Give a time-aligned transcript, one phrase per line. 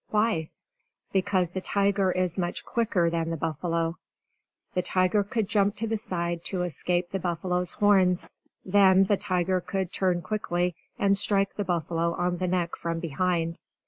[0.09, 0.49] Why?
[1.13, 3.99] Because the tiger is much quicker than the buffalo.
[4.73, 8.27] The tiger could jump to the side to escape the buffalo's horns.
[8.65, 13.59] Then the tiger could turn quickly, and strike the buffalo on the neck from behind.